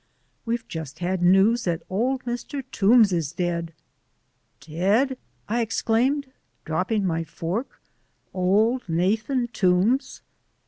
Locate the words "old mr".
1.87-2.63